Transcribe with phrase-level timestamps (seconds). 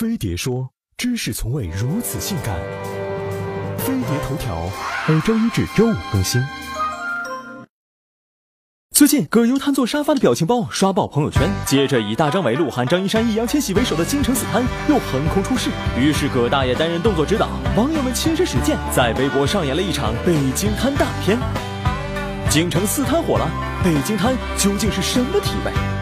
[0.00, 2.58] 飞碟说：“知识从未如此性感。”
[3.76, 4.66] 飞碟头条
[5.06, 6.42] 每周一至周五更新。
[8.96, 11.50] 最近，葛优瘫坐沙发的表情包刷爆朋友圈。
[11.66, 15.68] 接着，以大张伟、鹿晗、张一山、易烊千玺为首的京城四瘫又横空出世。
[15.98, 21.38] 于是，葛大爷担任动作指导，网友们亲身实践，在微博上演了一场北京瘫大片。
[22.48, 23.46] 京城四瘫火了，
[23.84, 25.99] 北京瘫究竟是什么体位？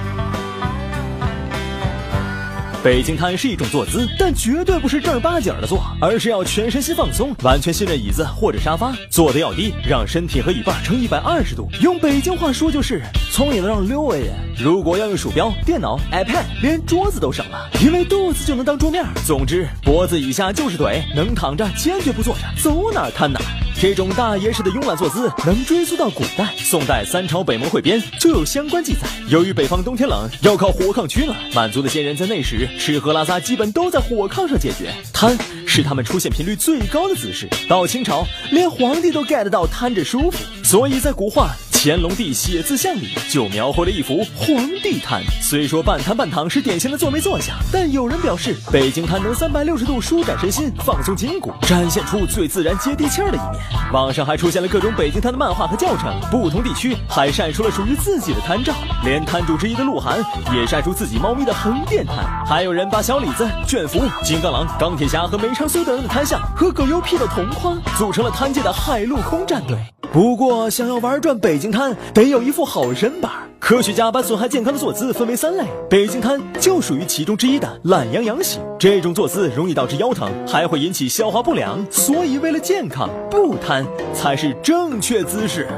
[2.80, 11.68] 北京瘫是一种坐姿，但绝对不是正儿八经的坐，而是要全身心放松，完全信任椅子或者沙发，坐的要低，让身体和椅背成一百二十度。
[11.80, 14.32] 用北京话说就是聪明的让溜哎呀！
[14.56, 19.04] 如果要用鼠标、电脑、iPad，连桌子都省了，因为肚子就能当桌面。
[19.26, 23.40] 总之，脖子以下就是腿，能躺着坚决不坐着，走哪瘫哪。
[23.80, 29.06] 这种大爷式的慵懒坐姿能追溯到古代，宋代三朝北盟会编就有相关记载。
[29.28, 37.48] 由于北方冬天冷，要靠火炕取暖，满族的先人在那时吃喝拉撒基本都在火炕上解决，瘫是他们出现频率最高的姿势。
[37.68, 41.54] 到清朝，连皇帝都 get 到瘫着舒服，所以在古画。
[41.80, 53.62] 乾隆帝写字像里就描绘了一幅皇帝瘫，虽说半瘫半躺是典型的坐没坐下，但有人表示北京瘫能三百六十度舒展身心，放松筋骨，展现出最自然接地气儿的一面。
[53.92, 60.18] 网上还出现了各种北京瘫的漫画和教程，不同地区还晒出了属于自己的瘫照，连摊主之一的鹿晗
[60.52, 69.76] 也晒出自己猫咪的横店摊，还有人把小李子、卷福、金刚狼、钢铁侠和梅长苏等人的摊像和葛优 P 的同框，组成了瘫界的海陆空战队。
[70.10, 73.30] 不过，想要玩转北京瘫，得有一副好身板。
[73.60, 78.60] 科学家把损害健康的坐姿分为三类，北京瘫就属于其中之一的懒羊羊型。
[78.78, 85.68] 这种坐姿容易导致腰疼，还会引起消化不良，所以为了健康，不瘫才是正确姿势。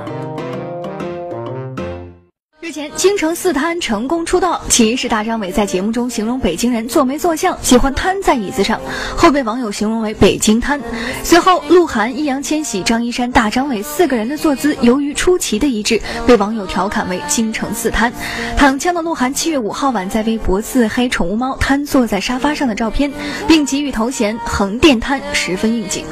[3.01, 8.79] 京城四瘫成功出道，起因是大张伟在节目中形容北京人坐没坐相，喜欢瘫在椅子上，
[9.17, 10.79] 后被网友形容为“北京瘫”。
[11.25, 18.13] 随后，鹿晗、易烊千玺、张一山、大张伟四个人的坐姿由于出奇的一致，被网友调侃为“京城四瘫”。
[18.59, 23.11] 躺枪的鹿晗七月五号晚在微博自黑宠物猫瘫坐在沙发上的照片，
[23.49, 26.05] 并给予头衔“横店瘫”，十分应景。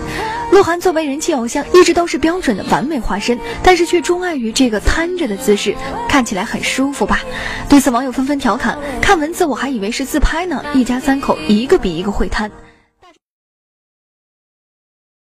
[0.59, 5.73] 鹿晗作为人气偶像，一直都是标准的完美化身，但是却钟爱于这个瘫着的姿势，
[6.09, 7.21] 看起来很舒服吧？
[7.69, 12.51] 对此，网友纷纷调侃：看文字我还以为是自拍呢，一家三口一个比一个会瘫。